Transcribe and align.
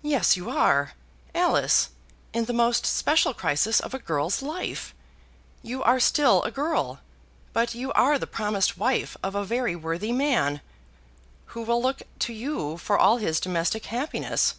"Yes 0.00 0.34
you 0.34 0.48
are, 0.48 0.92
Alice; 1.34 1.90
in 2.32 2.46
the 2.46 2.54
most 2.54 2.86
special 2.86 3.34
crisis 3.34 3.80
of 3.80 3.92
a 3.92 3.98
girl's 3.98 4.40
life. 4.40 4.94
You 5.62 5.82
are 5.82 6.00
still 6.00 6.42
a 6.44 6.50
girl, 6.50 7.00
but 7.52 7.74
you 7.74 7.92
are 7.92 8.18
the 8.18 8.26
promised 8.26 8.78
wife 8.78 9.14
of 9.22 9.34
a 9.34 9.44
very 9.44 9.76
worthy 9.76 10.10
man, 10.10 10.62
who 11.48 11.60
will 11.64 11.82
look 11.82 12.00
to 12.20 12.32
you 12.32 12.78
for 12.78 12.98
all 12.98 13.18
his 13.18 13.40
domestic 13.40 13.84
happiness. 13.84 14.54